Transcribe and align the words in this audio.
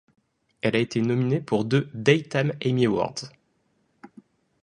Elle 0.61 0.75
a 0.75 0.79
été 0.79 0.99
nominé 0.99 1.41
pour 1.41 1.63
deux 1.63 1.91
Daytime 1.93 2.53
Emmy 2.65 2.87
Awards. 2.87 3.29